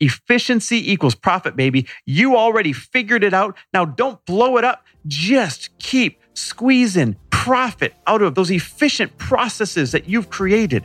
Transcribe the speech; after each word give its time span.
Efficiency 0.00 0.90
equals 0.92 1.14
profit, 1.14 1.56
baby. 1.56 1.86
You 2.06 2.36
already 2.36 2.72
figured 2.72 3.22
it 3.22 3.34
out. 3.34 3.56
Now 3.72 3.84
don't 3.84 4.24
blow 4.24 4.56
it 4.56 4.64
up. 4.64 4.84
Just 5.06 5.78
keep 5.78 6.20
squeezing 6.34 7.16
profit 7.30 7.94
out 8.06 8.22
of 8.22 8.34
those 8.34 8.50
efficient 8.50 9.16
processes 9.18 9.92
that 9.92 10.08
you've 10.08 10.30
created. 10.30 10.84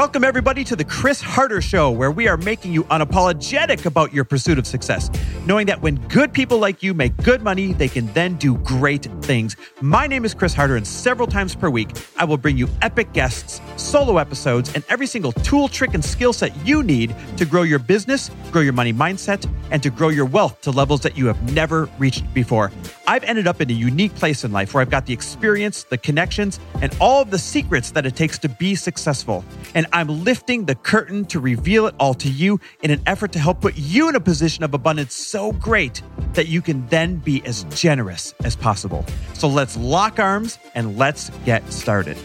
Welcome, 0.00 0.24
everybody, 0.24 0.64
to 0.64 0.74
the 0.74 0.84
Chris 0.86 1.20
Harder 1.20 1.60
Show, 1.60 1.90
where 1.90 2.10
we 2.10 2.26
are 2.26 2.38
making 2.38 2.72
you 2.72 2.84
unapologetic 2.84 3.84
about 3.84 4.14
your 4.14 4.24
pursuit 4.24 4.58
of 4.58 4.66
success, 4.66 5.10
knowing 5.44 5.66
that 5.66 5.82
when 5.82 5.96
good 6.08 6.32
people 6.32 6.56
like 6.56 6.82
you 6.82 6.94
make 6.94 7.14
good 7.18 7.42
money, 7.42 7.74
they 7.74 7.86
can 7.86 8.06
then 8.14 8.36
do 8.36 8.54
great 8.60 9.04
things. 9.20 9.56
My 9.82 10.06
name 10.06 10.24
is 10.24 10.32
Chris 10.32 10.54
Harder, 10.54 10.76
and 10.76 10.86
several 10.86 11.28
times 11.28 11.54
per 11.54 11.68
week, 11.68 11.90
I 12.16 12.24
will 12.24 12.38
bring 12.38 12.56
you 12.56 12.66
epic 12.80 13.12
guests, 13.12 13.60
solo 13.90 14.18
episodes, 14.18 14.72
and 14.74 14.84
every 14.88 15.06
single 15.06 15.32
tool, 15.32 15.66
trick, 15.68 15.94
and 15.94 16.04
skill 16.04 16.32
set 16.32 16.54
you 16.64 16.84
need 16.84 17.12
to 17.36 17.44
grow 17.44 17.62
your 17.62 17.80
business, 17.80 18.30
grow 18.52 18.62
your 18.62 18.72
money 18.72 18.92
mindset, 18.92 19.50
and 19.72 19.82
to 19.82 19.90
grow 19.90 20.10
your 20.10 20.26
wealth 20.26 20.60
to 20.60 20.70
levels 20.70 21.00
that 21.00 21.18
you 21.18 21.26
have 21.26 21.52
never 21.52 21.88
reached 21.98 22.32
before. 22.32 22.70
I've 23.08 23.24
ended 23.24 23.48
up 23.48 23.60
in 23.60 23.68
a 23.68 23.72
unique 23.72 24.14
place 24.14 24.44
in 24.44 24.52
life 24.52 24.72
where 24.72 24.80
I've 24.80 24.90
got 24.90 25.06
the 25.06 25.12
experience, 25.12 25.82
the 25.82 25.98
connections, 25.98 26.60
and 26.80 26.96
all 27.00 27.20
of 27.20 27.32
the 27.32 27.38
secrets 27.38 27.90
that 27.90 28.06
it 28.06 28.14
takes 28.14 28.38
to 28.38 28.48
be 28.48 28.76
successful. 28.76 29.44
And 29.74 29.88
I'm 29.92 30.22
lifting 30.22 30.66
the 30.66 30.76
curtain 30.76 31.24
to 31.26 31.40
reveal 31.40 31.86
it 31.86 31.94
all 31.98 32.14
to 32.14 32.30
you 32.30 32.60
in 32.82 32.92
an 32.92 33.02
effort 33.06 33.32
to 33.32 33.40
help 33.40 33.60
put 33.60 33.76
you 33.76 34.08
in 34.08 34.14
a 34.14 34.20
position 34.20 34.62
of 34.62 34.72
abundance 34.72 35.14
so 35.14 35.50
great 35.52 36.00
that 36.34 36.46
you 36.46 36.62
can 36.62 36.86
then 36.86 37.16
be 37.16 37.44
as 37.44 37.64
generous 37.64 38.34
as 38.44 38.54
possible. 38.54 39.04
So 39.34 39.48
let's 39.48 39.76
lock 39.76 40.20
arms 40.20 40.60
and 40.76 40.96
let's 40.96 41.30
get 41.44 41.72
started. 41.72 42.16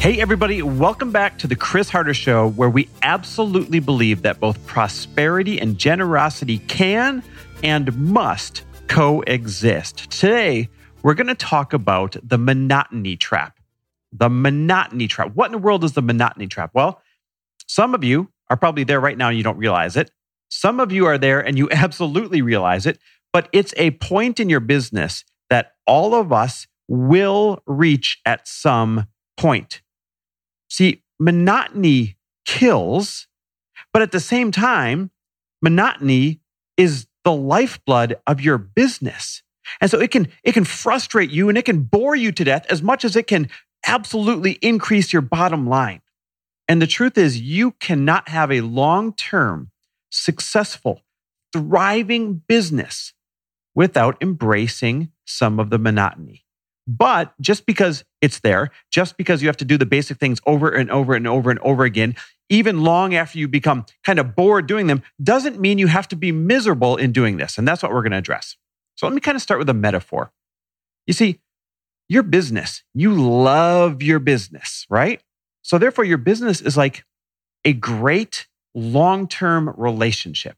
Hey, 0.00 0.18
everybody, 0.18 0.62
welcome 0.62 1.12
back 1.12 1.36
to 1.40 1.46
the 1.46 1.54
Chris 1.54 1.90
Harder 1.90 2.14
Show, 2.14 2.48
where 2.48 2.70
we 2.70 2.88
absolutely 3.02 3.80
believe 3.80 4.22
that 4.22 4.40
both 4.40 4.64
prosperity 4.64 5.60
and 5.60 5.76
generosity 5.76 6.56
can 6.56 7.22
and 7.62 7.94
must 7.98 8.62
coexist. 8.88 10.10
Today, 10.10 10.70
we're 11.02 11.12
going 11.12 11.26
to 11.26 11.34
talk 11.34 11.74
about 11.74 12.16
the 12.22 12.38
monotony 12.38 13.14
trap. 13.18 13.60
The 14.10 14.30
monotony 14.30 15.06
trap. 15.06 15.32
What 15.34 15.44
in 15.46 15.52
the 15.52 15.58
world 15.58 15.84
is 15.84 15.92
the 15.92 16.00
monotony 16.00 16.46
trap? 16.46 16.70
Well, 16.72 17.02
some 17.66 17.94
of 17.94 18.02
you 18.02 18.30
are 18.48 18.56
probably 18.56 18.84
there 18.84 19.00
right 19.00 19.18
now 19.18 19.28
and 19.28 19.36
you 19.36 19.44
don't 19.44 19.58
realize 19.58 19.98
it. 19.98 20.10
Some 20.48 20.80
of 20.80 20.90
you 20.90 21.04
are 21.04 21.18
there 21.18 21.40
and 21.40 21.58
you 21.58 21.68
absolutely 21.72 22.40
realize 22.40 22.86
it, 22.86 22.98
but 23.34 23.50
it's 23.52 23.74
a 23.76 23.90
point 23.90 24.40
in 24.40 24.48
your 24.48 24.60
business 24.60 25.26
that 25.50 25.72
all 25.86 26.14
of 26.14 26.32
us 26.32 26.66
will 26.88 27.62
reach 27.66 28.18
at 28.24 28.48
some 28.48 29.06
point. 29.36 29.82
See, 30.70 31.02
monotony 31.18 32.16
kills, 32.46 33.26
but 33.92 34.02
at 34.02 34.12
the 34.12 34.20
same 34.20 34.52
time, 34.52 35.10
monotony 35.60 36.40
is 36.76 37.06
the 37.24 37.32
lifeblood 37.32 38.16
of 38.26 38.40
your 38.40 38.56
business. 38.56 39.42
And 39.80 39.90
so 39.90 40.00
it 40.00 40.10
can 40.10 40.28
it 40.42 40.52
can 40.52 40.64
frustrate 40.64 41.30
you 41.30 41.48
and 41.48 41.58
it 41.58 41.64
can 41.64 41.82
bore 41.82 42.16
you 42.16 42.32
to 42.32 42.44
death 42.44 42.66
as 42.70 42.82
much 42.82 43.04
as 43.04 43.14
it 43.14 43.26
can 43.26 43.48
absolutely 43.86 44.52
increase 44.62 45.12
your 45.12 45.22
bottom 45.22 45.66
line. 45.66 46.00
And 46.68 46.80
the 46.80 46.86
truth 46.86 47.18
is 47.18 47.40
you 47.40 47.72
cannot 47.72 48.28
have 48.28 48.50
a 48.50 48.60
long-term 48.60 49.70
successful 50.10 51.02
thriving 51.52 52.42
business 52.46 53.12
without 53.74 54.16
embracing 54.20 55.10
some 55.24 55.58
of 55.58 55.70
the 55.70 55.78
monotony. 55.78 56.44
But 56.90 57.32
just 57.40 57.66
because 57.66 58.02
it's 58.20 58.40
there, 58.40 58.70
just 58.90 59.16
because 59.16 59.42
you 59.42 59.48
have 59.48 59.56
to 59.58 59.64
do 59.64 59.78
the 59.78 59.86
basic 59.86 60.18
things 60.18 60.40
over 60.44 60.68
and 60.68 60.90
over 60.90 61.14
and 61.14 61.24
over 61.24 61.48
and 61.48 61.60
over 61.60 61.84
again, 61.84 62.16
even 62.48 62.82
long 62.82 63.14
after 63.14 63.38
you 63.38 63.46
become 63.46 63.86
kind 64.04 64.18
of 64.18 64.34
bored 64.34 64.66
doing 64.66 64.88
them, 64.88 65.02
doesn't 65.22 65.60
mean 65.60 65.78
you 65.78 65.86
have 65.86 66.08
to 66.08 66.16
be 66.16 66.32
miserable 66.32 66.96
in 66.96 67.12
doing 67.12 67.36
this. 67.36 67.58
And 67.58 67.68
that's 67.68 67.80
what 67.80 67.92
we're 67.92 68.02
going 68.02 68.10
to 68.10 68.18
address. 68.18 68.56
So 68.96 69.06
let 69.06 69.14
me 69.14 69.20
kind 69.20 69.36
of 69.36 69.42
start 69.42 69.60
with 69.60 69.68
a 69.68 69.74
metaphor. 69.74 70.32
You 71.06 71.12
see, 71.12 71.38
your 72.08 72.24
business, 72.24 72.82
you 72.92 73.12
love 73.14 74.02
your 74.02 74.18
business, 74.18 74.84
right? 74.90 75.22
So 75.62 75.78
therefore, 75.78 76.04
your 76.04 76.18
business 76.18 76.60
is 76.60 76.76
like 76.76 77.04
a 77.64 77.72
great 77.72 78.48
long 78.74 79.28
term 79.28 79.72
relationship. 79.76 80.56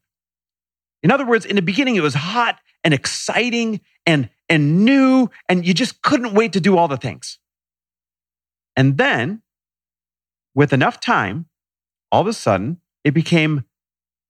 In 1.03 1.11
other 1.11 1.27
words, 1.27 1.45
in 1.45 1.57
the 1.57 1.61
beginning, 1.61 1.95
it 1.95 2.01
was 2.01 2.15
hot 2.15 2.59
and 2.83 2.91
exciting 2.91 3.81
and, 4.07 4.29
and 4.53 4.85
new, 4.85 5.31
and 5.49 5.65
you 5.65 5.73
just 5.73 6.03
couldn't 6.03 6.35
wait 6.35 6.53
to 6.53 6.59
do 6.59 6.77
all 6.77 6.87
the 6.87 6.95
things. 6.95 7.39
And 8.75 8.99
then, 8.99 9.41
with 10.53 10.71
enough 10.71 10.99
time, 10.99 11.47
all 12.11 12.21
of 12.21 12.27
a 12.27 12.33
sudden, 12.33 12.77
it 13.03 13.15
became, 13.15 13.65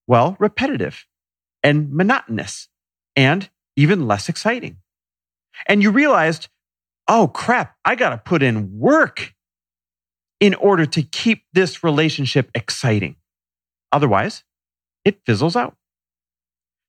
well, 0.08 0.38
repetitive 0.40 1.06
and 1.62 1.92
monotonous 1.92 2.70
and 3.18 3.50
even 3.76 4.08
less 4.08 4.30
exciting. 4.30 4.78
And 5.68 5.84
you 5.84 5.92
realized, 5.92 6.48
oh 7.10 7.28
crap, 7.28 7.76
I 7.84 7.96
got 7.96 8.12
to 8.12 8.18
put 8.18 8.42
in 8.42 8.80
work 8.80 9.34
in 10.40 10.54
order 10.54 10.86
to 10.86 11.02
keep 11.02 11.44
this 11.52 11.84
relationship 11.84 12.50
exciting. 12.56 13.18
Otherwise, 13.92 14.46
it 15.04 15.20
fizzles 15.26 15.58
out. 15.58 15.76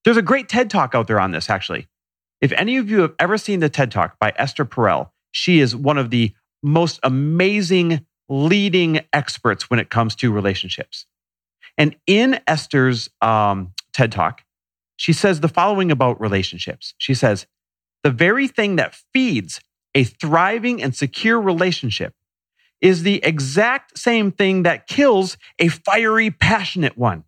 There's 0.05 0.17
a 0.17 0.23
great 0.23 0.49
TED 0.49 0.71
talk 0.71 0.95
out 0.95 1.09
there 1.09 1.19
on 1.19 1.33
this, 1.33 1.51
actually. 1.51 1.89
If 2.41 2.53
any 2.53 2.77
of 2.77 2.91
you 2.91 3.01
have 3.01 3.15
ever 3.19 3.39
seen 3.39 3.61
the 3.61 3.69
TED 3.69 3.91
talk 3.91 4.19
by 4.19 4.33
Esther 4.37 4.65
Perel, 4.65 5.11
she 5.31 5.61
is 5.61 5.75
one 5.75 5.99
of 5.99 6.11
the 6.11 6.35
most 6.63 7.01
amazing 7.03 8.07
leading 8.29 9.01
experts 9.13 9.69
when 9.71 9.79
it 9.81 9.91
comes 9.91 10.15
to 10.17 10.33
relationships. 10.33 11.07
And 11.77 11.97
in 12.07 12.41
Esther's 12.47 13.11
um, 13.21 13.73
TED 13.93 14.13
talk, 14.13 14.43
she 14.97 15.13
says 15.13 15.41
the 15.41 15.49
following 15.49 15.91
about 15.91 16.21
relationships. 16.21 16.95
She 16.99 17.15
says, 17.15 17.47
the 18.03 18.11
very 18.11 18.47
thing 18.47 18.77
that 18.77 18.97
feeds 19.13 19.61
a 19.95 20.05
thriving 20.05 20.83
and 20.83 20.95
secure 20.95 21.41
relationship 21.41 22.15
is 22.81 23.03
the 23.03 23.25
exact 23.25 23.99
same 23.99 24.31
thing 24.31 24.63
that 24.65 24.87
kills 24.87 25.37
a 25.59 25.69
fiery, 25.69 26.31
passionate 26.31 26.99
one. 26.99 27.25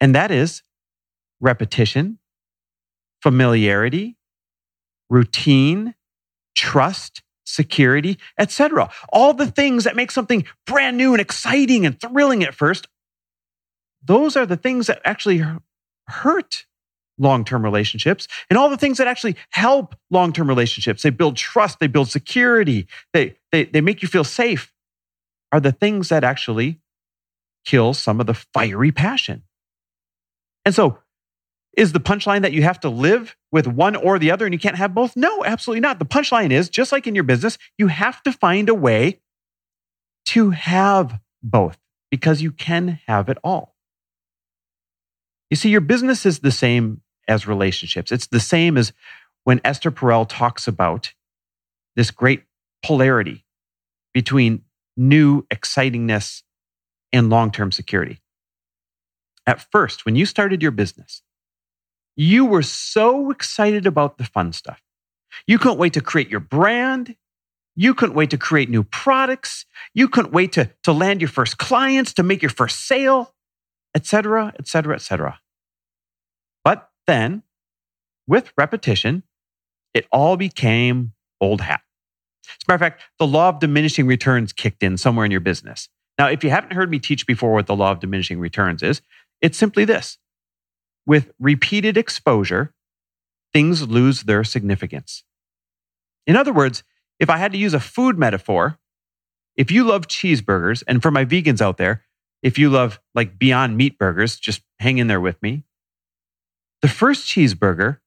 And 0.00 0.14
that 0.14 0.30
is 0.30 0.62
repetition, 1.40 2.18
familiarity, 3.26 4.16
routine, 5.10 5.96
trust, 6.54 7.24
security, 7.44 8.20
etc. 8.38 8.88
All 9.12 9.34
the 9.34 9.48
things 9.48 9.82
that 9.82 9.96
make 9.96 10.12
something 10.12 10.44
brand 10.64 10.96
new 10.96 11.12
and 11.12 11.20
exciting 11.20 11.84
and 11.84 12.00
thrilling 12.00 12.44
at 12.44 12.54
first, 12.54 12.86
those 14.00 14.36
are 14.36 14.46
the 14.46 14.56
things 14.56 14.86
that 14.86 15.00
actually 15.04 15.42
hurt 16.06 16.66
long-term 17.18 17.64
relationships 17.64 18.28
and 18.48 18.56
all 18.56 18.70
the 18.70 18.76
things 18.76 18.98
that 18.98 19.08
actually 19.08 19.34
help 19.50 19.96
long-term 20.12 20.46
relationships. 20.46 21.02
They 21.02 21.10
build 21.10 21.36
trust, 21.36 21.80
they 21.80 21.88
build 21.88 22.08
security, 22.08 22.86
they, 23.12 23.34
they, 23.50 23.64
they 23.64 23.80
make 23.80 24.02
you 24.02 24.08
feel 24.08 24.22
safe 24.22 24.72
are 25.50 25.58
the 25.58 25.72
things 25.72 26.10
that 26.10 26.22
actually 26.22 26.78
kill 27.64 27.92
some 27.92 28.20
of 28.20 28.28
the 28.28 28.34
fiery 28.34 28.92
passion. 28.92 29.42
And 30.64 30.72
so 30.72 31.00
is 31.76 31.92
the 31.92 32.00
punchline 32.00 32.42
that 32.42 32.52
you 32.52 32.62
have 32.62 32.80
to 32.80 32.88
live 32.88 33.36
with 33.52 33.66
one 33.66 33.94
or 33.94 34.18
the 34.18 34.30
other 34.30 34.46
and 34.46 34.54
you 34.54 34.58
can't 34.58 34.76
have 34.76 34.94
both? 34.94 35.14
No, 35.14 35.44
absolutely 35.44 35.80
not. 35.80 35.98
The 35.98 36.06
punchline 36.06 36.50
is 36.50 36.70
just 36.70 36.90
like 36.90 37.06
in 37.06 37.14
your 37.14 37.24
business, 37.24 37.58
you 37.76 37.88
have 37.88 38.22
to 38.22 38.32
find 38.32 38.68
a 38.68 38.74
way 38.74 39.20
to 40.26 40.50
have 40.50 41.20
both 41.42 41.78
because 42.10 42.40
you 42.40 42.50
can 42.50 43.00
have 43.06 43.28
it 43.28 43.38
all. 43.44 43.76
You 45.50 45.56
see, 45.56 45.68
your 45.68 45.82
business 45.82 46.26
is 46.26 46.40
the 46.40 46.50
same 46.50 47.02
as 47.28 47.46
relationships. 47.46 48.10
It's 48.10 48.26
the 48.26 48.40
same 48.40 48.76
as 48.76 48.92
when 49.44 49.60
Esther 49.64 49.90
Perel 49.90 50.26
talks 50.28 50.66
about 50.66 51.12
this 51.94 52.10
great 52.10 52.42
polarity 52.82 53.44
between 54.12 54.62
new 54.96 55.42
excitingness 55.52 56.42
and 57.12 57.30
long 57.30 57.50
term 57.50 57.70
security. 57.70 58.20
At 59.46 59.64
first, 59.70 60.04
when 60.04 60.16
you 60.16 60.26
started 60.26 60.62
your 60.62 60.72
business, 60.72 61.22
you 62.16 62.46
were 62.46 62.62
so 62.62 63.30
excited 63.30 63.86
about 63.86 64.18
the 64.18 64.24
fun 64.24 64.52
stuff. 64.52 64.82
You 65.46 65.58
couldn't 65.58 65.78
wait 65.78 65.92
to 65.92 66.00
create 66.00 66.30
your 66.30 66.40
brand. 66.40 67.14
You 67.74 67.92
couldn't 67.94 68.14
wait 68.14 68.30
to 68.30 68.38
create 68.38 68.70
new 68.70 68.84
products. 68.84 69.66
You 69.92 70.08
couldn't 70.08 70.32
wait 70.32 70.52
to, 70.52 70.70
to 70.84 70.92
land 70.92 71.20
your 71.20 71.28
first 71.28 71.58
clients, 71.58 72.14
to 72.14 72.22
make 72.22 72.40
your 72.40 72.50
first 72.50 72.86
sale, 72.86 73.34
etc., 73.94 74.54
etc., 74.58 74.94
etc. 74.94 75.40
But 76.64 76.88
then, 77.06 77.42
with 78.26 78.52
repetition, 78.56 79.22
it 79.92 80.06
all 80.10 80.38
became 80.38 81.12
old 81.40 81.60
hat. 81.60 81.82
As 82.46 82.56
a 82.66 82.72
matter 82.72 82.74
of 82.74 82.92
fact, 82.92 83.02
the 83.18 83.26
law 83.26 83.50
of 83.50 83.60
diminishing 83.60 84.06
returns 84.06 84.52
kicked 84.52 84.82
in 84.82 84.96
somewhere 84.96 85.26
in 85.26 85.30
your 85.30 85.40
business. 85.40 85.88
Now, 86.18 86.28
if 86.28 86.42
you 86.42 86.50
haven't 86.50 86.72
heard 86.72 86.90
me 86.90 86.98
teach 86.98 87.26
before 87.26 87.52
what 87.52 87.66
the 87.66 87.76
law 87.76 87.90
of 87.90 88.00
diminishing 88.00 88.40
returns 88.40 88.82
is, 88.82 89.02
it's 89.42 89.58
simply 89.58 89.84
this 89.84 90.18
with 91.06 91.32
repeated 91.38 91.96
exposure, 91.96 92.72
things 93.52 93.88
lose 93.88 94.24
their 94.24 94.44
significance. 94.44 95.22
In 96.26 96.36
other 96.36 96.52
words, 96.52 96.82
if 97.18 97.30
I 97.30 97.36
had 97.38 97.52
to 97.52 97.58
use 97.58 97.72
a 97.72 97.80
food 97.80 98.18
metaphor, 98.18 98.78
if 99.56 99.70
you 99.70 99.84
love 99.84 100.08
cheeseburgers, 100.08 100.82
and 100.86 101.00
for 101.00 101.10
my 101.10 101.24
vegans 101.24 101.60
out 101.60 101.78
there, 101.78 102.02
if 102.42 102.58
you 102.58 102.68
love 102.68 103.00
like 103.14 103.38
Beyond 103.38 103.76
Meat 103.76 103.98
burgers, 103.98 104.36
just 104.38 104.62
hang 104.78 104.98
in 104.98 105.06
there 105.06 105.20
with 105.20 105.40
me. 105.42 105.64
The 106.82 106.88
first 106.88 107.26
cheeseburger, 107.26 107.98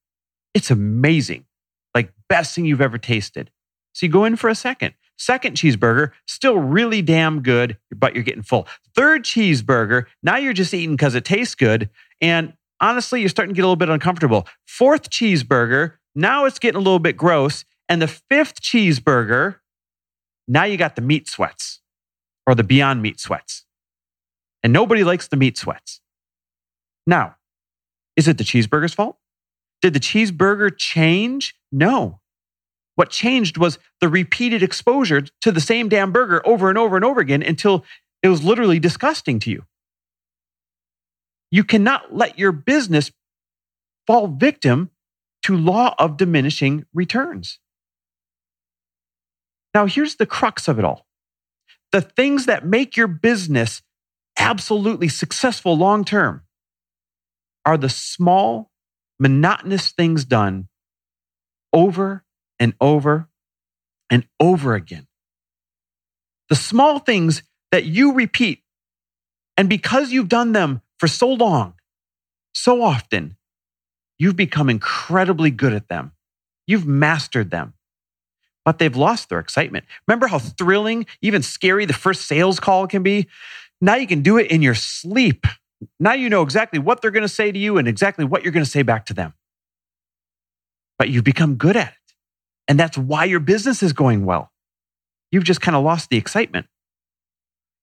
it's 0.53 0.69
amazing, 0.69 1.45
like 1.95 2.13
best 2.27 2.53
thing 2.53 2.65
you've 2.65 2.81
ever 2.81 2.97
tasted. 2.97 3.49
So 3.93 4.05
you 4.05 4.11
go 4.11 4.25
in 4.25 4.35
for 4.35 4.49
a 4.49 4.55
second. 4.55 4.93
Second 5.17 5.57
cheeseburger, 5.57 6.11
still 6.27 6.57
really 6.57 7.01
damn 7.01 7.41
good, 7.41 7.77
but 7.93 8.13
you're 8.13 8.23
getting 8.23 8.43
full. 8.43 8.67
Third 8.95 9.25
cheeseburger, 9.25 10.05
now 10.23 10.37
you're 10.37 10.53
just 10.53 10.73
eating 10.73 10.95
because 10.95 11.15
it 11.15 11.25
tastes 11.25 11.55
good. 11.55 11.89
And 12.21 12.53
honestly, 12.81 13.19
you're 13.19 13.29
starting 13.29 13.53
to 13.53 13.57
get 13.57 13.63
a 13.63 13.67
little 13.67 13.75
bit 13.75 13.89
uncomfortable. 13.89 14.47
Fourth 14.65 15.09
cheeseburger, 15.09 15.93
now 16.15 16.45
it's 16.45 16.59
getting 16.59 16.77
a 16.77 16.83
little 16.83 16.99
bit 16.99 17.17
gross. 17.17 17.65
And 17.87 18.01
the 18.01 18.07
fifth 18.07 18.61
cheeseburger, 18.61 19.55
now 20.47 20.63
you 20.63 20.77
got 20.77 20.95
the 20.95 21.01
meat 21.01 21.27
sweats 21.27 21.81
or 22.45 22.55
the 22.55 22.63
beyond 22.63 23.01
meat 23.01 23.19
sweats. 23.19 23.65
And 24.61 24.73
nobody 24.73 25.03
likes 25.03 25.27
the 25.27 25.37
meat 25.37 25.57
sweats. 25.57 26.01
Now, 27.07 27.35
is 28.15 28.27
it 28.27 28.37
the 28.37 28.43
cheeseburger's 28.43 28.93
fault? 28.93 29.17
Did 29.81 29.93
the 29.93 29.99
cheeseburger 29.99 30.75
change? 30.75 31.55
No. 31.71 32.19
What 32.95 33.09
changed 33.09 33.57
was 33.57 33.79
the 34.01 34.09
repeated 34.09 34.61
exposure 34.61 35.21
to 35.41 35.51
the 35.51 35.61
same 35.61 35.87
damn 35.87 36.11
burger 36.11 36.45
over 36.45 36.69
and 36.69 36.77
over 36.77 36.97
and 36.97 37.05
over 37.05 37.21
again 37.21 37.41
until 37.41 37.85
it 38.21 38.27
was 38.27 38.43
literally 38.43 38.77
disgusting 38.77 39.39
to 39.39 39.49
you. 39.49 39.63
You 41.51 41.63
cannot 41.63 42.15
let 42.15 42.37
your 42.37 42.51
business 42.51 43.11
fall 44.05 44.27
victim 44.27 44.91
to 45.43 45.55
law 45.55 45.95
of 45.97 46.17
diminishing 46.17 46.85
returns. 46.93 47.59
Now, 49.73 49.85
here's 49.85 50.15
the 50.15 50.25
crux 50.25 50.67
of 50.67 50.79
it 50.79 50.85
all. 50.85 51.05
The 51.91 52.01
things 52.01 52.45
that 52.45 52.65
make 52.65 52.97
your 52.97 53.07
business 53.07 53.81
absolutely 54.37 55.07
successful 55.07 55.77
long 55.77 56.05
term 56.05 56.43
are 57.65 57.77
the 57.77 57.89
small, 57.89 58.71
monotonous 59.19 59.91
things 59.91 60.25
done 60.25 60.67
over 61.73 62.23
and 62.59 62.73
over 62.81 63.29
and 64.09 64.25
over 64.39 64.75
again. 64.75 65.07
The 66.49 66.55
small 66.55 66.99
things 66.99 67.43
that 67.71 67.85
you 67.85 68.13
repeat. 68.13 68.63
And 69.55 69.69
because 69.69 70.11
you've 70.11 70.29
done 70.29 70.51
them 70.53 70.81
for 70.99 71.07
so 71.07 71.29
long, 71.29 71.73
so 72.53 72.81
often, 72.81 73.37
you've 74.17 74.35
become 74.35 74.69
incredibly 74.69 75.49
good 75.49 75.73
at 75.73 75.87
them. 75.87 76.11
You've 76.67 76.85
mastered 76.85 77.49
them, 77.49 77.73
but 78.65 78.77
they've 78.77 78.95
lost 78.95 79.29
their 79.29 79.39
excitement. 79.39 79.85
Remember 80.07 80.27
how 80.27 80.39
thrilling, 80.39 81.05
even 81.21 81.41
scary 81.41 81.85
the 81.85 81.93
first 81.93 82.27
sales 82.27 82.59
call 82.59 82.85
can 82.85 83.01
be? 83.01 83.27
Now 83.81 83.95
you 83.95 84.07
can 84.07 84.21
do 84.21 84.37
it 84.37 84.51
in 84.51 84.61
your 84.61 84.75
sleep. 84.75 85.47
Now 85.99 86.13
you 86.13 86.29
know 86.29 86.41
exactly 86.41 86.79
what 86.79 87.01
they're 87.01 87.11
going 87.11 87.23
to 87.23 87.29
say 87.29 87.51
to 87.51 87.57
you 87.57 87.77
and 87.77 87.87
exactly 87.87 88.25
what 88.25 88.43
you're 88.43 88.51
going 88.51 88.65
to 88.65 88.69
say 88.69 88.81
back 88.81 89.05
to 89.07 89.13
them. 89.13 89.33
But 90.97 91.09
you've 91.09 91.23
become 91.23 91.55
good 91.55 91.77
at 91.77 91.87
it. 91.87 92.13
And 92.67 92.79
that's 92.79 92.97
why 92.97 93.23
your 93.23 93.39
business 93.39 93.81
is 93.81 93.93
going 93.93 94.25
well. 94.25 94.51
You've 95.31 95.45
just 95.45 95.61
kind 95.61 95.75
of 95.75 95.83
lost 95.83 96.09
the 96.09 96.17
excitement. 96.17 96.67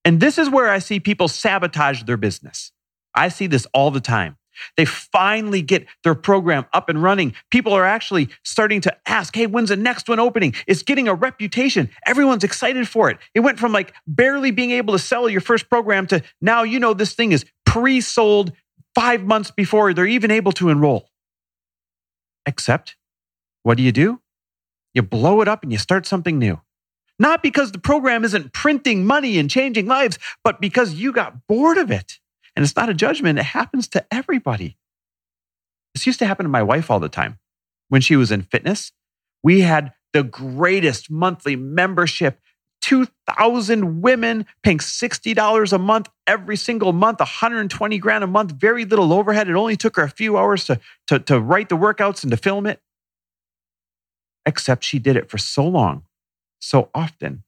And 0.04 0.20
this 0.20 0.38
is 0.38 0.50
where 0.50 0.68
I 0.70 0.78
see 0.78 1.00
people 1.00 1.26
sabotage 1.26 2.02
their 2.04 2.16
business. 2.16 2.70
I 3.16 3.28
see 3.28 3.46
this 3.46 3.66
all 3.72 3.90
the 3.90 4.00
time. 4.00 4.36
They 4.76 4.84
finally 4.84 5.62
get 5.62 5.86
their 6.02 6.14
program 6.14 6.66
up 6.72 6.88
and 6.88 7.02
running. 7.02 7.34
People 7.50 7.72
are 7.72 7.84
actually 7.84 8.28
starting 8.42 8.80
to 8.82 8.96
ask, 9.06 9.34
hey, 9.34 9.46
when's 9.46 9.68
the 9.68 9.76
next 9.76 10.08
one 10.08 10.18
opening? 10.18 10.54
It's 10.66 10.82
getting 10.82 11.08
a 11.08 11.14
reputation. 11.14 11.90
Everyone's 12.06 12.44
excited 12.44 12.88
for 12.88 13.10
it. 13.10 13.18
It 13.34 13.40
went 13.40 13.58
from 13.58 13.72
like 13.72 13.92
barely 14.06 14.50
being 14.50 14.70
able 14.70 14.94
to 14.94 14.98
sell 14.98 15.28
your 15.28 15.40
first 15.40 15.68
program 15.68 16.06
to 16.08 16.22
now 16.40 16.62
you 16.62 16.78
know 16.78 16.94
this 16.94 17.14
thing 17.14 17.32
is 17.32 17.44
pre 17.64 18.00
sold 18.00 18.52
five 18.94 19.22
months 19.24 19.50
before 19.50 19.92
they're 19.92 20.06
even 20.06 20.30
able 20.30 20.52
to 20.52 20.70
enroll. 20.70 21.10
Except, 22.46 22.96
what 23.62 23.76
do 23.76 23.82
you 23.82 23.92
do? 23.92 24.20
You 24.94 25.02
blow 25.02 25.42
it 25.42 25.48
up 25.48 25.62
and 25.62 25.72
you 25.72 25.78
start 25.78 26.06
something 26.06 26.38
new. 26.38 26.60
Not 27.18 27.42
because 27.42 27.72
the 27.72 27.78
program 27.78 28.24
isn't 28.24 28.52
printing 28.52 29.04
money 29.04 29.38
and 29.38 29.50
changing 29.50 29.86
lives, 29.86 30.18
but 30.44 30.60
because 30.60 30.94
you 30.94 31.12
got 31.12 31.46
bored 31.46 31.78
of 31.78 31.90
it. 31.90 32.18
And 32.56 32.64
it's 32.64 32.74
not 32.74 32.88
a 32.88 32.94
judgment, 32.94 33.38
it 33.38 33.44
happens 33.44 33.86
to 33.88 34.04
everybody. 34.10 34.78
This 35.94 36.06
used 36.06 36.18
to 36.18 36.26
happen 36.26 36.44
to 36.44 36.50
my 36.50 36.62
wife 36.62 36.90
all 36.90 37.00
the 37.00 37.08
time. 37.08 37.38
When 37.88 38.00
she 38.00 38.16
was 38.16 38.32
in 38.32 38.42
fitness, 38.42 38.92
we 39.42 39.60
had 39.60 39.92
the 40.12 40.22
greatest 40.22 41.10
monthly 41.10 41.54
membership 41.54 42.40
2,000 42.82 44.00
women 44.00 44.46
paying 44.62 44.78
$60 44.78 45.72
a 45.72 45.78
month 45.78 46.08
every 46.26 46.56
single 46.56 46.92
month, 46.92 47.18
120 47.18 47.98
grand 47.98 48.24
a 48.24 48.26
month, 48.26 48.52
very 48.52 48.84
little 48.84 49.12
overhead. 49.12 49.48
It 49.48 49.54
only 49.54 49.76
took 49.76 49.96
her 49.96 50.02
a 50.02 50.10
few 50.10 50.36
hours 50.36 50.64
to, 50.66 50.80
to, 51.08 51.18
to 51.20 51.40
write 51.40 51.68
the 51.68 51.76
workouts 51.76 52.22
and 52.22 52.30
to 52.30 52.36
film 52.36 52.66
it 52.66 52.80
except 54.46 54.84
she 54.84 54.98
did 54.98 55.16
it 55.16 55.28
for 55.28 55.36
so 55.36 55.66
long, 55.66 56.04
so 56.60 56.88
often, 56.94 57.42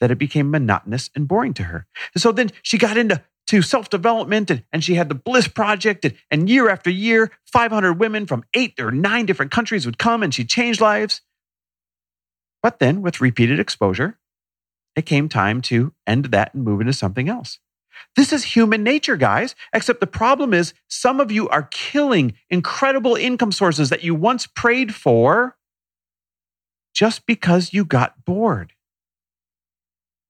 that 0.00 0.10
it 0.10 0.16
became 0.16 0.50
monotonous 0.50 1.10
and 1.14 1.28
boring 1.28 1.52
to 1.52 1.64
her. 1.64 1.86
And 2.14 2.22
so 2.22 2.32
then 2.32 2.50
she 2.62 2.78
got 2.78 2.96
into 2.96 3.22
to 3.50 3.62
self-development 3.62 4.48
and, 4.50 4.64
and 4.72 4.84
she 4.84 4.94
had 4.94 5.08
the 5.08 5.14
bliss 5.14 5.48
project 5.48 6.04
and, 6.04 6.14
and 6.30 6.48
year 6.48 6.68
after 6.68 6.88
year 6.88 7.32
500 7.46 7.94
women 7.94 8.24
from 8.24 8.44
eight 8.54 8.78
or 8.78 8.92
nine 8.92 9.26
different 9.26 9.50
countries 9.50 9.84
would 9.84 9.98
come 9.98 10.22
and 10.22 10.32
she 10.32 10.44
changed 10.44 10.80
lives 10.80 11.20
but 12.62 12.78
then 12.78 13.02
with 13.02 13.20
repeated 13.20 13.58
exposure 13.58 14.18
it 14.94 15.04
came 15.04 15.28
time 15.28 15.60
to 15.60 15.92
end 16.06 16.26
that 16.26 16.54
and 16.54 16.62
move 16.62 16.80
into 16.80 16.92
something 16.92 17.28
else 17.28 17.58
this 18.16 18.32
is 18.32 18.44
human 18.44 18.82
nature, 18.82 19.16
guys. 19.16 19.54
Except 19.74 20.00
the 20.00 20.06
problem 20.06 20.54
is 20.54 20.72
some 20.88 21.20
of 21.20 21.30
you 21.30 21.48
are 21.50 21.68
killing 21.70 22.34
incredible 22.48 23.14
income 23.14 23.52
sources 23.52 23.90
that 23.90 24.02
you 24.02 24.14
once 24.14 24.46
prayed 24.46 24.94
for 24.94 25.56
just 26.94 27.26
because 27.26 27.74
you 27.74 27.84
got 27.84 28.24
bored. 28.24 28.72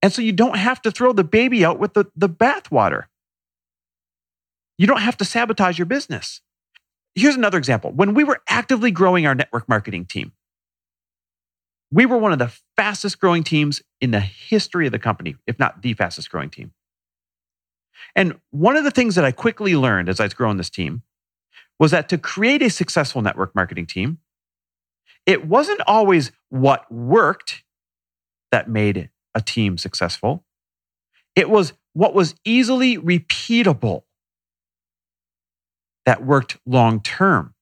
And 0.02 0.12
so 0.12 0.22
you 0.22 0.32
don't 0.32 0.56
have 0.56 0.80
to 0.82 0.90
throw 0.90 1.12
the 1.12 1.24
baby 1.24 1.64
out 1.64 1.78
with 1.78 1.94
the, 1.94 2.06
the 2.16 2.28
bathwater. 2.28 3.04
You 4.78 4.86
don't 4.86 5.02
have 5.02 5.16
to 5.18 5.24
sabotage 5.24 5.78
your 5.78 5.86
business. 5.86 6.40
Here's 7.14 7.36
another 7.36 7.58
example. 7.58 7.92
When 7.92 8.14
we 8.14 8.24
were 8.24 8.40
actively 8.48 8.90
growing 8.90 9.26
our 9.26 9.34
network 9.34 9.68
marketing 9.68 10.06
team, 10.06 10.32
we 11.92 12.06
were 12.06 12.16
one 12.16 12.32
of 12.32 12.38
the 12.38 12.52
fastest 12.76 13.18
growing 13.18 13.42
teams 13.42 13.82
in 14.00 14.10
the 14.10 14.20
history 14.20 14.86
of 14.86 14.92
the 14.92 14.98
company, 14.98 15.36
if 15.46 15.58
not 15.58 15.82
the 15.82 15.92
fastest 15.94 16.30
growing 16.30 16.48
team. 16.48 16.72
And 18.14 18.40
one 18.50 18.76
of 18.76 18.84
the 18.84 18.90
things 18.90 19.16
that 19.16 19.24
I 19.24 19.32
quickly 19.32 19.76
learned 19.76 20.08
as 20.08 20.20
I 20.20 20.24
was 20.24 20.34
growing 20.34 20.56
this 20.56 20.70
team 20.70 21.02
was 21.78 21.90
that 21.90 22.08
to 22.10 22.18
create 22.18 22.62
a 22.62 22.70
successful 22.70 23.22
network 23.22 23.54
marketing 23.54 23.86
team, 23.86 24.18
it 25.26 25.46
wasn't 25.46 25.80
always 25.86 26.32
what 26.48 26.90
worked 26.90 27.64
that 28.52 28.68
made 28.68 29.10
a 29.34 29.40
team 29.40 29.78
successful. 29.78 30.44
It 31.36 31.48
was 31.48 31.72
what 31.92 32.14
was 32.14 32.34
easily 32.44 32.98
repeatable 32.98 34.02
that 36.06 36.24
worked 36.24 36.58
long 36.66 37.00
term 37.00 37.54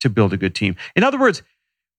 to 0.00 0.10
build 0.10 0.32
a 0.32 0.36
good 0.36 0.54
team. 0.54 0.76
In 0.94 1.02
other 1.04 1.18
words, 1.18 1.42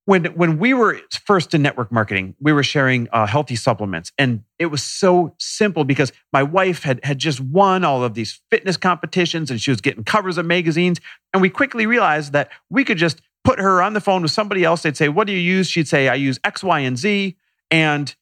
when 0.06 0.24
when 0.36 0.58
we 0.58 0.74
were 0.74 1.02
first 1.26 1.54
in 1.54 1.62
network 1.62 1.92
marketing, 1.92 2.36
we 2.40 2.54
were 2.54 2.64
sharing 2.64 3.10
uh, 3.12 3.28
healthy 3.28 3.58
supplements, 3.58 4.14
and 4.18 4.44
it 4.58 4.68
was 4.68 4.82
so 4.82 5.36
simple 5.38 5.84
because 5.84 6.14
my 6.32 6.44
wife 6.44 6.84
had 6.84 7.04
had 7.04 7.20
just 7.20 7.42
won 7.42 7.84
all 7.84 8.04
of 8.04 8.14
these 8.14 8.42
fitness 8.50 8.78
competitions, 8.78 9.52
and 9.52 9.60
she 9.60 9.70
was 9.70 9.82
getting 9.82 10.06
covers 10.06 10.38
of 10.38 10.46
magazines, 10.46 11.02
and 11.34 11.42
we 11.42 11.50
quickly 11.50 11.86
realized 11.86 12.32
that 12.32 12.50
we 12.70 12.86
could 12.86 12.98
just 12.98 13.22
put 13.48 13.60
her 13.60 13.82
on 13.82 13.94
the 13.94 14.02
phone 14.02 14.22
with 14.22 14.32
somebody 14.32 14.66
else. 14.66 14.84
They'd 14.84 14.98
say, 14.98 15.10
What 15.10 15.26
do 15.26 15.34
you 15.34 15.40
use? 15.40 15.70
She'd 15.70 15.88
say, 15.88 16.10
I 16.10 16.16
use 16.16 16.38
X, 16.44 16.64
Y, 16.64 16.80
and 16.80 16.98
Z. 16.98 17.36
And 17.72 18.14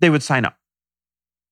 they 0.00 0.10
would 0.10 0.22
sign 0.22 0.44
up. 0.44 0.56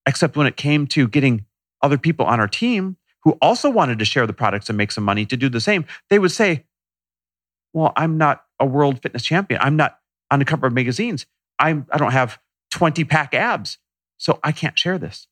Except 0.06 0.36
when 0.36 0.46
it 0.46 0.56
came 0.56 0.86
to 0.88 1.06
getting 1.08 1.46
other 1.80 1.98
people 1.98 2.26
on 2.26 2.40
our 2.40 2.48
team 2.48 2.96
who 3.24 3.38
also 3.40 3.70
wanted 3.70 3.98
to 3.98 4.04
share 4.04 4.26
the 4.26 4.32
products 4.32 4.68
and 4.68 4.76
make 4.76 4.92
some 4.92 5.04
money 5.04 5.24
to 5.26 5.36
do 5.36 5.48
the 5.48 5.60
same, 5.60 5.84
they 6.10 6.18
would 6.18 6.32
say, 6.32 6.64
Well, 7.72 7.92
I'm 7.96 8.18
not 8.18 8.44
a 8.58 8.66
world 8.66 9.02
fitness 9.02 9.22
champion. 9.22 9.60
I'm 9.62 9.76
not 9.76 9.98
on 10.30 10.38
the 10.38 10.44
cover 10.44 10.66
of 10.66 10.72
magazines. 10.72 11.26
I'm, 11.58 11.86
I 11.92 11.98
don't 11.98 12.12
have 12.12 12.38
20 12.70 13.04
pack 13.04 13.34
abs. 13.34 13.78
So 14.18 14.38
I 14.42 14.52
can't 14.52 14.78
share 14.78 14.98
this. 14.98 15.26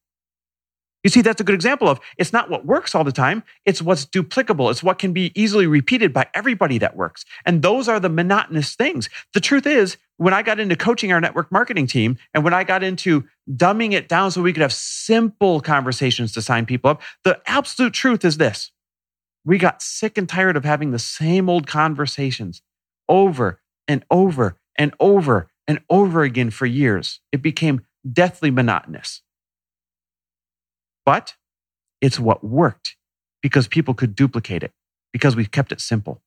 You 1.02 1.10
see, 1.10 1.22
that's 1.22 1.40
a 1.40 1.44
good 1.44 1.54
example 1.54 1.88
of 1.88 2.00
it's 2.18 2.32
not 2.32 2.50
what 2.50 2.66
works 2.66 2.94
all 2.94 3.04
the 3.04 3.12
time, 3.12 3.42
it's 3.64 3.80
what's 3.80 4.04
duplicable. 4.04 4.70
It's 4.70 4.82
what 4.82 4.98
can 4.98 5.12
be 5.12 5.32
easily 5.34 5.66
repeated 5.66 6.12
by 6.12 6.26
everybody 6.34 6.76
that 6.78 6.96
works. 6.96 7.24
And 7.46 7.62
those 7.62 7.88
are 7.88 7.98
the 7.98 8.10
monotonous 8.10 8.74
things. 8.74 9.08
The 9.32 9.40
truth 9.40 9.66
is, 9.66 9.96
when 10.20 10.34
I 10.34 10.42
got 10.42 10.60
into 10.60 10.76
coaching 10.76 11.12
our 11.12 11.20
network 11.20 11.50
marketing 11.50 11.86
team 11.86 12.18
and 12.34 12.44
when 12.44 12.52
I 12.52 12.62
got 12.62 12.82
into 12.82 13.24
dumbing 13.50 13.92
it 13.92 14.06
down 14.06 14.30
so 14.30 14.42
we 14.42 14.52
could 14.52 14.60
have 14.60 14.72
simple 14.72 15.62
conversations 15.62 16.32
to 16.32 16.42
sign 16.42 16.66
people 16.66 16.90
up, 16.90 17.00
the 17.24 17.40
absolute 17.46 17.94
truth 17.94 18.22
is 18.22 18.36
this 18.36 18.70
we 19.46 19.56
got 19.56 19.80
sick 19.80 20.18
and 20.18 20.28
tired 20.28 20.58
of 20.58 20.64
having 20.64 20.90
the 20.90 20.98
same 20.98 21.48
old 21.48 21.66
conversations 21.66 22.60
over 23.08 23.62
and 23.88 24.04
over 24.10 24.58
and 24.76 24.92
over 25.00 25.48
and 25.66 25.80
over 25.88 26.22
again 26.22 26.50
for 26.50 26.66
years. 26.66 27.20
It 27.32 27.40
became 27.40 27.86
deathly 28.12 28.50
monotonous. 28.50 29.22
But 31.06 31.34
it's 32.02 32.20
what 32.20 32.44
worked 32.44 32.94
because 33.40 33.68
people 33.68 33.94
could 33.94 34.14
duplicate 34.14 34.62
it 34.62 34.72
because 35.14 35.34
we've 35.34 35.50
kept 35.50 35.72
it 35.72 35.80
simple. 35.80 36.20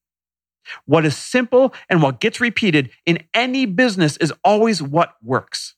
What 0.85 1.05
is 1.05 1.17
simple 1.17 1.73
and 1.89 2.01
what 2.01 2.19
gets 2.19 2.39
repeated 2.39 2.89
in 3.05 3.23
any 3.33 3.65
business 3.65 4.17
is 4.17 4.33
always 4.43 4.81
what 4.81 5.13
works. 5.21 5.75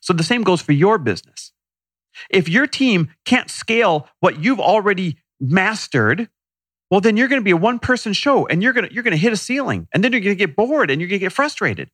So 0.00 0.12
the 0.12 0.22
same 0.22 0.42
goes 0.42 0.60
for 0.60 0.72
your 0.72 0.98
business. 0.98 1.52
If 2.30 2.48
your 2.48 2.66
team 2.66 3.10
can't 3.24 3.50
scale 3.50 4.08
what 4.20 4.42
you've 4.42 4.60
already 4.60 5.18
mastered, 5.40 6.28
well, 6.90 7.00
then 7.00 7.16
you're 7.16 7.28
going 7.28 7.40
to 7.40 7.44
be 7.44 7.50
a 7.50 7.56
one 7.56 7.78
person 7.78 8.12
show 8.12 8.46
and 8.46 8.62
you're 8.62 8.72
going 8.72 8.88
to, 8.88 8.94
you're 8.94 9.02
going 9.02 9.12
to 9.12 9.18
hit 9.18 9.32
a 9.32 9.36
ceiling 9.36 9.88
and 9.92 10.02
then 10.02 10.12
you're 10.12 10.20
going 10.20 10.36
to 10.36 10.46
get 10.46 10.56
bored 10.56 10.90
and 10.90 11.00
you're 11.00 11.08
going 11.08 11.20
to 11.20 11.24
get 11.24 11.32
frustrated. 11.32 11.90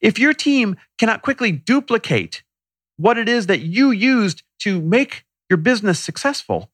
If 0.00 0.18
your 0.18 0.32
team 0.32 0.76
cannot 0.98 1.22
quickly 1.22 1.52
duplicate 1.52 2.42
what 2.96 3.18
it 3.18 3.28
is 3.28 3.46
that 3.46 3.60
you 3.60 3.90
used 3.90 4.42
to 4.60 4.80
make 4.80 5.24
your 5.48 5.58
business 5.58 6.00
successful, 6.00 6.70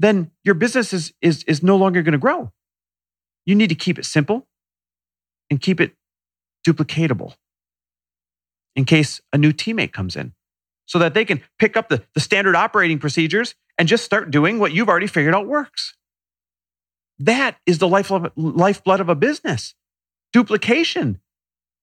then 0.00 0.30
your 0.44 0.54
business 0.54 0.94
is, 0.94 1.12
is, 1.20 1.44
is 1.44 1.62
no 1.62 1.76
longer 1.76 2.02
going 2.02 2.12
to 2.12 2.18
grow. 2.18 2.50
You 3.44 3.54
need 3.54 3.68
to 3.68 3.74
keep 3.74 3.98
it 3.98 4.06
simple 4.06 4.48
and 5.50 5.60
keep 5.60 5.80
it 5.80 5.94
duplicatable 6.66 7.34
in 8.74 8.86
case 8.86 9.20
a 9.32 9.38
new 9.38 9.52
teammate 9.52 9.92
comes 9.92 10.16
in 10.16 10.32
so 10.86 10.98
that 10.98 11.12
they 11.12 11.24
can 11.24 11.42
pick 11.58 11.76
up 11.76 11.88
the, 11.88 12.02
the 12.14 12.20
standard 12.20 12.56
operating 12.56 12.98
procedures 12.98 13.54
and 13.76 13.88
just 13.88 14.04
start 14.04 14.30
doing 14.30 14.58
what 14.58 14.72
you've 14.72 14.88
already 14.88 15.06
figured 15.06 15.34
out 15.34 15.46
works. 15.46 15.94
That 17.18 17.58
is 17.66 17.78
the 17.78 17.88
lifeblood 17.88 19.00
of 19.00 19.08
a 19.08 19.14
business 19.14 19.74
duplication. 20.32 21.20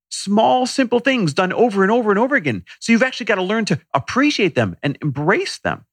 Small, 0.09 0.65
simple 0.65 1.00
things 1.00 1.33
done 1.33 1.53
over 1.53 1.83
and 1.83 1.91
over 1.91 2.09
and 2.09 2.17
over 2.17 2.36
again. 2.36 2.63
So 2.79 2.91
you've 2.91 3.03
actually 3.03 3.25
got 3.25 3.36
to 3.36 3.43
learn 3.43 3.65
to 3.65 3.79
appreciate 3.93 4.55
them 4.55 4.75
and 4.81 4.97
embrace 5.01 5.59
them. 5.59 5.86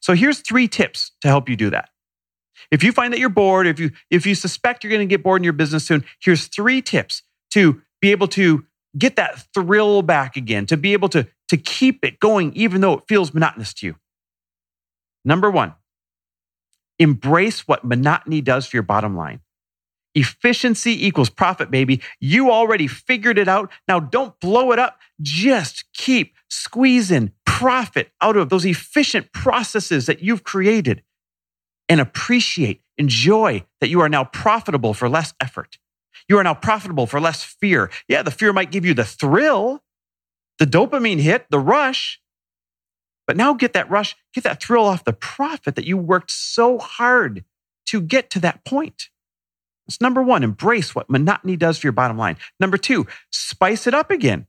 So 0.00 0.14
here's 0.14 0.40
three 0.40 0.68
tips 0.68 1.12
to 1.20 1.28
help 1.28 1.48
you 1.48 1.56
do 1.56 1.70
that. 1.70 1.90
If 2.70 2.82
you 2.82 2.92
find 2.92 3.12
that 3.12 3.18
you're 3.18 3.28
bored, 3.28 3.66
if 3.66 3.78
you 3.78 3.90
if 4.10 4.26
you 4.26 4.34
suspect 4.34 4.84
you're 4.84 4.90
going 4.90 5.06
to 5.06 5.12
get 5.12 5.22
bored 5.22 5.40
in 5.40 5.44
your 5.44 5.52
business 5.52 5.84
soon, 5.84 6.04
here's 6.20 6.46
three 6.46 6.82
tips 6.82 7.22
to 7.52 7.80
be 8.00 8.10
able 8.10 8.28
to 8.28 8.64
get 8.98 9.16
that 9.16 9.46
thrill 9.54 10.02
back 10.02 10.36
again, 10.36 10.66
to 10.66 10.76
be 10.76 10.92
able 10.92 11.08
to, 11.10 11.26
to 11.48 11.56
keep 11.56 12.04
it 12.04 12.20
going 12.20 12.52
even 12.54 12.80
though 12.80 12.94
it 12.94 13.04
feels 13.08 13.32
monotonous 13.32 13.72
to 13.74 13.86
you. 13.86 13.96
Number 15.24 15.50
one, 15.50 15.74
embrace 16.98 17.68
what 17.68 17.84
monotony 17.84 18.40
does 18.40 18.66
for 18.66 18.76
your 18.76 18.82
bottom 18.82 19.16
line. 19.16 19.40
Efficiency 20.14 21.06
equals 21.06 21.30
profit, 21.30 21.70
baby. 21.70 22.00
You 22.18 22.50
already 22.50 22.88
figured 22.88 23.38
it 23.38 23.46
out. 23.46 23.70
Now 23.86 24.00
don't 24.00 24.38
blow 24.40 24.72
it 24.72 24.78
up. 24.78 24.98
Just 25.22 25.84
keep 25.92 26.34
squeezing 26.48 27.32
profit 27.60 28.10
out 28.22 28.38
of 28.38 28.48
those 28.48 28.64
efficient 28.64 29.32
processes 29.34 30.06
that 30.06 30.22
you've 30.22 30.42
created 30.42 31.02
and 31.90 32.00
appreciate, 32.00 32.80
enjoy 32.96 33.62
that 33.82 33.90
you 33.90 34.00
are 34.00 34.08
now 34.08 34.24
profitable 34.24 34.94
for 34.94 35.10
less 35.10 35.34
effort. 35.42 35.76
You 36.26 36.38
are 36.38 36.42
now 36.42 36.54
profitable 36.54 37.06
for 37.06 37.20
less 37.20 37.44
fear. 37.44 37.90
Yeah, 38.08 38.22
the 38.22 38.30
fear 38.30 38.54
might 38.54 38.70
give 38.70 38.86
you 38.86 38.94
the 38.94 39.04
thrill, 39.04 39.82
the 40.58 40.64
dopamine 40.64 41.20
hit, 41.20 41.50
the 41.50 41.58
rush. 41.58 42.18
But 43.26 43.36
now 43.36 43.52
get 43.52 43.74
that 43.74 43.90
rush, 43.90 44.16
get 44.32 44.44
that 44.44 44.62
thrill 44.62 44.86
off 44.86 45.04
the 45.04 45.12
profit 45.12 45.74
that 45.74 45.84
you 45.84 45.98
worked 45.98 46.30
so 46.30 46.78
hard 46.78 47.44
to 47.88 48.00
get 48.00 48.30
to 48.30 48.40
that 48.40 48.64
point. 48.64 49.10
That's 49.86 50.00
number 50.00 50.22
one, 50.22 50.42
embrace 50.42 50.94
what 50.94 51.10
monotony 51.10 51.56
does 51.56 51.76
for 51.76 51.88
your 51.88 51.92
bottom 51.92 52.16
line. 52.16 52.38
Number 52.58 52.78
two, 52.78 53.06
spice 53.30 53.86
it 53.86 53.92
up 53.92 54.10
again. 54.10 54.46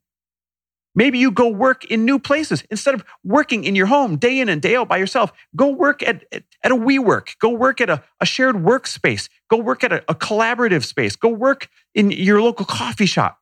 Maybe 0.93 1.19
you 1.19 1.31
go 1.31 1.47
work 1.47 1.85
in 1.85 2.03
new 2.03 2.19
places 2.19 2.63
instead 2.69 2.93
of 2.93 3.05
working 3.23 3.63
in 3.63 3.75
your 3.75 3.85
home 3.85 4.17
day 4.17 4.39
in 4.39 4.49
and 4.49 4.61
day 4.61 4.75
out 4.75 4.89
by 4.89 4.97
yourself. 4.97 5.31
Go 5.55 5.69
work 5.69 6.03
at, 6.03 6.23
at, 6.31 6.71
a 6.71 6.75
WeWork. 6.75 7.37
Go 7.39 7.49
work 7.49 7.79
at 7.79 7.89
a, 7.89 8.03
a 8.19 8.25
shared 8.25 8.57
workspace. 8.57 9.29
Go 9.49 9.57
work 9.57 9.83
at 9.83 9.93
a, 9.93 10.03
a 10.09 10.15
collaborative 10.15 10.83
space. 10.83 11.15
Go 11.15 11.29
work 11.29 11.69
in 11.95 12.11
your 12.11 12.41
local 12.41 12.65
coffee 12.65 13.05
shop. 13.05 13.39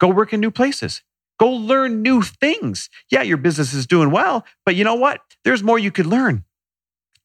Go 0.00 0.08
work 0.08 0.32
in 0.32 0.40
new 0.40 0.50
places. 0.50 1.02
Go 1.38 1.50
learn 1.50 2.02
new 2.02 2.22
things. 2.22 2.88
Yeah, 3.10 3.22
your 3.22 3.36
business 3.36 3.74
is 3.74 3.86
doing 3.86 4.10
well, 4.10 4.44
but 4.64 4.74
you 4.74 4.84
know 4.84 4.94
what? 4.94 5.20
There's 5.44 5.62
more 5.62 5.78
you 5.78 5.92
could 5.92 6.06
learn. 6.06 6.44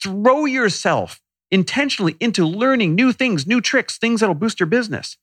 Throw 0.01 0.45
yourself 0.45 1.21
intentionally 1.51 2.15
into 2.19 2.45
learning 2.45 2.95
new 2.95 3.13
things, 3.13 3.47
new 3.47 3.61
tricks, 3.61 3.97
things 3.97 4.19
that'll 4.19 4.35
boost 4.35 4.59
your 4.59 4.67
business. 4.67 5.17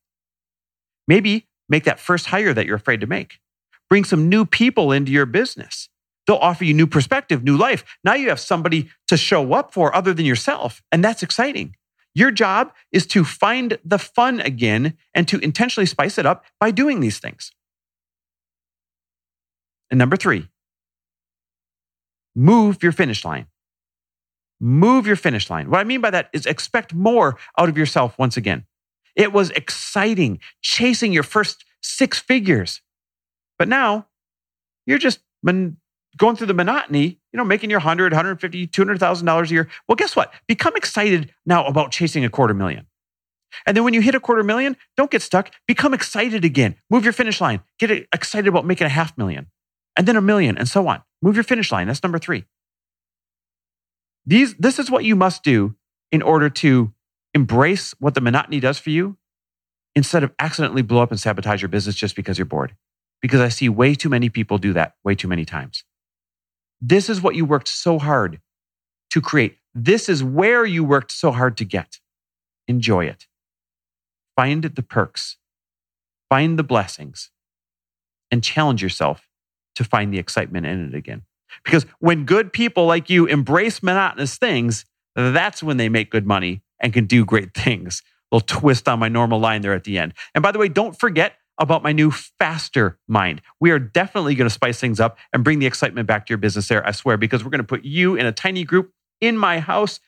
Maybe 1.07 1.49
make 1.69 1.85
that 1.85 2.01
first 2.01 2.27
hire 2.27 2.55
that 2.55 2.67
you're 2.67 2.77
afraid 2.77 3.01
to 3.01 3.07
make. 3.07 3.39
Bring 3.91 4.05
some 4.05 4.29
new 4.29 4.47
people 4.47 4.93
into 4.93 5.13
your 5.13 5.27
business. 5.27 5.89
They'll 6.27 6.37
offer 6.37 6.65
you 6.65 6.73
new 6.73 6.87
perspective, 6.87 7.43
new 7.43 7.57
life. 7.57 7.85
Now 8.05 8.15
you 8.15 8.29
have 8.29 8.39
somebody 8.39 8.89
to 9.09 9.17
show 9.17 9.53
up 9.53 9.75
for 9.75 9.95
other 9.95 10.15
than 10.15 10.25
yourself. 10.25 10.81
And 10.93 11.05
that's 11.05 11.25
exciting. 11.25 11.75
Your 12.15 12.31
job 12.31 12.73
is 12.93 13.07
to 13.09 13.25
find 13.25 13.79
the 13.85 13.99
fun 13.99 14.41
again 14.41 14.97
and 15.13 15.27
to 15.29 15.39
intentionally 15.41 15.87
spice 15.87 16.19
it 16.19 16.27
up 16.27 16.45
by 16.61 16.71
doing 16.71 17.01
these 17.01 17.19
things. 17.19 17.51
And 19.91 19.99
number 19.99 20.17
three, 20.17 20.49
move 22.35 22.83
your 22.83 22.93
finish 22.93 23.25
line. 23.25 23.47
Move 24.61 25.07
your 25.07 25.17
finish 25.17 25.51
line. 25.51 25.71
What 25.71 25.81
I 25.81 25.85
mean 25.85 26.01
by 26.01 26.11
that 26.11 26.31
is 26.33 26.47
expect 26.47 26.95
more 26.95 27.39
out 27.59 27.69
of 27.69 27.79
yourself 27.79 28.17
once 28.19 28.37
again. 28.37 28.67
It 29.17 29.33
was 29.33 29.51
exciting 29.51 30.39
chasing 30.63 31.13
your 31.13 31.23
first 31.23 31.65
six 31.83 32.19
figures. 32.21 32.83
But 33.61 33.69
now 33.69 34.07
you're 34.87 34.97
just 34.97 35.21
mon- 35.43 35.77
going 36.17 36.35
through 36.35 36.47
the 36.47 36.55
monotony, 36.55 37.21
you 37.31 37.37
know, 37.37 37.45
making 37.45 37.69
your 37.69 37.81
100, 37.81 38.11
150, 38.11 38.67
$200,000 38.67 39.43
a 39.43 39.53
year. 39.53 39.69
Well, 39.87 39.97
guess 39.97 40.17
what? 40.17 40.33
Become 40.49 40.77
excited 40.77 41.31
now 41.45 41.67
about 41.67 41.91
chasing 41.93 42.25
a 42.25 42.31
quarter 42.31 42.55
million. 42.55 42.87
And 43.67 43.77
then 43.77 43.85
when 43.85 43.93
you 43.93 44.01
hit 44.01 44.15
a 44.15 44.21
quarter 44.21 44.43
million, 44.43 44.79
don't 44.97 45.11
get 45.11 45.21
stuck. 45.21 45.53
Become 45.69 45.93
excited 45.93 46.43
again. 46.43 46.77
Move 46.89 47.05
your 47.05 47.13
finish 47.13 47.39
line. 47.39 47.61
Get 47.79 47.91
excited 48.15 48.49
about 48.49 48.65
making 48.65 48.87
a 48.87 48.91
half 48.91 49.19
million 49.19 49.49
and 49.95 50.09
then 50.09 50.17
a 50.17 50.23
million 50.23 50.57
and 50.57 50.67
so 50.67 50.89
on. 50.89 51.03
Move 51.21 51.35
your 51.35 51.45
finish 51.45 51.71
line. 51.71 51.87
That's 51.87 52.03
number 52.03 52.19
three. 52.19 52.47
These, 54.25 54.55
this 54.55 54.79
is 54.79 54.91
what 54.91 55.05
you 55.05 55.17
must 55.17 55.43
do 55.43 55.77
in 56.11 56.23
order 56.23 56.49
to 56.49 56.95
embrace 57.35 57.95
what 57.99 58.15
the 58.15 58.23
monotony 58.23 58.59
does 58.59 58.79
for 58.79 58.89
you 58.89 59.19
instead 59.95 60.25
of 60.25 60.33
accidentally 60.39 60.81
blow 60.81 61.03
up 61.03 61.11
and 61.11 61.21
sabotage 61.21 61.61
your 61.61 61.69
business 61.69 61.95
just 61.95 62.17
because 62.17 62.39
you're 62.39 62.47
bored 62.47 62.75
because 63.21 63.41
I 63.41 63.49
see 63.49 63.69
way 63.69 63.95
too 63.95 64.09
many 64.09 64.29
people 64.29 64.59
do 64.59 64.73
that 64.73 64.95
way 65.05 65.15
too 65.15 65.29
many 65.29 65.45
times. 65.45 65.85
This 66.81 67.11
is 67.11 67.21
what 67.21 67.35
you 67.35 67.45
worked 67.45 67.69
so 67.69 67.99
hard 67.99 68.41
to 69.11 69.21
create. 69.21 69.57
This 69.75 70.09
is 70.09 70.25
where 70.25 70.65
you 70.65 70.83
worked 70.83 71.13
so 71.13 71.31
hard 71.31 71.57
to 71.59 71.65
get. 71.65 71.99
Enjoy 72.67 73.05
it. 73.05 73.27
Find 74.37 74.65
the 74.65 74.83
perks, 74.83 75.37
find 76.29 76.59
the 76.59 76.63
blessings, 76.63 77.31
and 78.31 78.43
challenge 78.43 78.83
yourself 78.83 79.29
to 79.75 79.85
find 79.85 80.13
the 80.13 80.19
excitement 80.19 80.67
in 80.67 80.89
it 80.89 80.95
again. 80.95 81.23
Because 81.65 81.85
when 81.99 82.25
good 82.25 82.53
people 82.53 82.87
like 82.87 83.11
you 83.11 83.27
embrace 83.27 83.83
monotonous 83.83 84.39
things, 84.39 84.85
that's 85.15 85.63
when 85.63 85.77
they 85.77 85.89
make 85.89 86.11
good 86.11 86.27
money 86.27 86.63
and 86.81 86.93
can 86.93 87.07
do 87.07 87.25
great 87.25 87.55
things. 87.55 88.03
Little 88.33 88.47
twist 88.47 88.89
on 88.89 89.01
my 89.01 89.09
normal 89.09 89.41
line 89.41 89.63
there 89.63 89.75
at 89.75 89.85
the 89.85 89.99
end. 89.99 90.15
And 90.35 90.43
by 90.43 90.53
the 90.53 90.59
way, 90.59 90.69
don't 90.69 90.99
forget 90.99 91.35
about 91.61 91.83
my 91.83 91.93
new 91.93 92.11
Fastermind. 92.11 93.41
We 93.61 93.71
are 93.71 93.79
definitely 93.79 94.35
going 94.35 94.49
to 94.49 94.55
spice 94.55 94.81
things 94.81 94.99
up 94.99 95.19
and 95.33 95.45
bring 95.45 95.59
the 95.59 95.67
excitement 95.67 96.09
back 96.09 96.27
to 96.27 96.31
your 96.31 96.39
business 96.39 96.67
there, 96.69 96.85
I 96.87 96.91
swear, 96.93 97.17
because 97.17 97.45
we're 97.45 97.51
going 97.51 97.59
to 97.59 97.65
put 97.65 97.85
you 97.85 98.17
in 98.17 98.27
a 98.27 98.33
tiny 98.33 98.65
group 98.65 98.93
in 99.21 99.37
my 99.37 99.61
house 99.61 100.01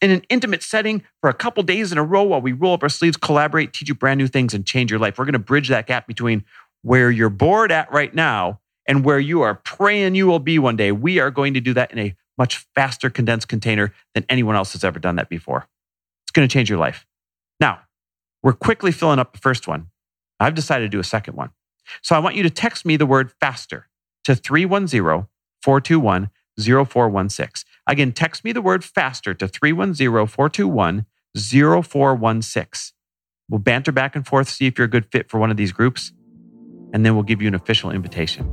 in 0.00 0.10
an 0.10 0.22
intimate 0.30 0.62
setting 0.62 1.02
for 1.20 1.28
a 1.28 1.34
couple 1.34 1.62
days 1.62 1.92
in 1.92 1.98
a 1.98 2.04
row 2.04 2.22
while 2.22 2.40
we 2.40 2.52
roll 2.52 2.74
up 2.74 2.82
our 2.82 2.88
sleeves, 2.88 3.16
collaborate, 3.16 3.72
teach 3.72 3.88
you 3.88 3.94
brand 3.94 4.18
new 4.18 4.28
things, 4.28 4.54
and 4.54 4.64
change 4.64 4.90
your 4.90 5.00
life. 5.00 5.18
We're 5.18 5.26
going 5.26 5.32
to 5.34 5.38
bridge 5.38 5.68
that 5.68 5.86
gap 5.86 6.06
between 6.06 6.44
where 6.82 7.10
you're 7.10 7.28
bored 7.28 7.70
at 7.70 7.92
right 7.92 8.14
now 8.14 8.60
and 8.86 9.04
where 9.04 9.18
you 9.18 9.42
are 9.42 9.56
praying 9.56 10.14
you 10.14 10.26
will 10.26 10.38
be 10.38 10.58
one 10.58 10.76
day. 10.76 10.90
We 10.92 11.18
are 11.18 11.30
going 11.30 11.54
to 11.54 11.60
do 11.60 11.74
that 11.74 11.92
in 11.92 11.98
a 11.98 12.16
much 12.38 12.66
faster 12.74 13.10
condensed 13.10 13.48
container 13.48 13.92
than 14.14 14.24
anyone 14.30 14.56
else 14.56 14.72
has 14.72 14.84
ever 14.84 14.98
done 14.98 15.16
that 15.16 15.28
before. 15.28 15.68
It's 16.24 16.32
going 16.32 16.48
to 16.48 16.52
change 16.52 16.70
your 16.70 16.78
life. 16.78 17.06
Now, 17.60 17.80
we're 18.42 18.54
quickly 18.54 18.92
filling 18.92 19.18
up 19.18 19.32
the 19.32 19.38
first 19.38 19.68
one. 19.68 19.88
I've 20.40 20.54
decided 20.54 20.86
to 20.86 20.88
do 20.88 21.00
a 21.00 21.04
second 21.04 21.36
one. 21.36 21.50
So 22.02 22.16
I 22.16 22.18
want 22.18 22.36
you 22.36 22.42
to 22.42 22.50
text 22.50 22.84
me 22.84 22.96
the 22.96 23.06
word 23.06 23.32
faster 23.40 23.88
to 24.24 24.34
310 24.34 25.28
421 25.62 26.30
0416. 26.58 27.66
Again, 27.86 28.12
text 28.12 28.44
me 28.44 28.52
the 28.52 28.62
word 28.62 28.84
faster 28.84 29.34
to 29.34 29.48
310 29.48 30.26
421 30.26 31.06
0416. 31.36 32.94
We'll 33.48 33.58
banter 33.58 33.92
back 33.92 34.14
and 34.14 34.26
forth, 34.26 34.48
see 34.48 34.66
if 34.66 34.78
you're 34.78 34.86
a 34.86 34.90
good 34.90 35.06
fit 35.06 35.28
for 35.28 35.38
one 35.38 35.50
of 35.50 35.56
these 35.56 35.72
groups, 35.72 36.12
and 36.92 37.04
then 37.04 37.14
we'll 37.14 37.24
give 37.24 37.42
you 37.42 37.48
an 37.48 37.54
official 37.54 37.90
invitation. 37.90 38.48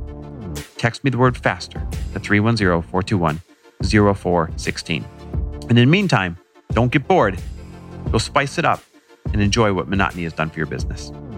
Text 0.76 1.04
me 1.04 1.10
the 1.10 1.18
word 1.18 1.36
faster 1.36 1.86
to 2.12 2.20
310 2.20 2.82
421 2.82 3.40
0416. 3.82 5.04
And 5.62 5.70
in 5.70 5.76
the 5.76 5.86
meantime, 5.86 6.36
don't 6.72 6.90
get 6.90 7.06
bored. 7.06 7.40
Go 8.10 8.18
spice 8.18 8.58
it 8.58 8.64
up 8.64 8.82
and 9.32 9.40
enjoy 9.40 9.72
what 9.72 9.88
monotony 9.88 10.24
has 10.24 10.32
done 10.32 10.50
for 10.50 10.58
your 10.58 10.66
business. 10.66 11.12